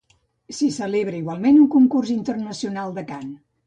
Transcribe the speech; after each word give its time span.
S'hi 0.59 0.69
celebra 0.77 1.21
igualment 1.21 1.63
un 1.67 1.71
concurs 1.77 2.17
internacional 2.19 3.01
de 3.01 3.09
cant. 3.17 3.35